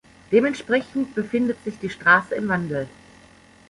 Dementsprechend 0.31 1.13
befindet 1.13 1.63
sich 1.63 1.77
die 1.77 1.91
Straße 1.91 2.33
im 2.33 2.47
Wandel. 2.47 2.89